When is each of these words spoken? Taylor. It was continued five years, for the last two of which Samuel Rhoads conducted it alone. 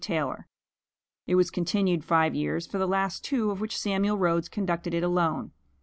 Taylor. 0.01 0.47
It 1.27 1.35
was 1.35 1.51
continued 1.51 2.03
five 2.03 2.33
years, 2.33 2.65
for 2.65 2.79
the 2.79 2.87
last 2.87 3.23
two 3.23 3.51
of 3.51 3.61
which 3.61 3.77
Samuel 3.77 4.17
Rhoads 4.17 4.49
conducted 4.49 4.95
it 4.95 5.03
alone. 5.03 5.51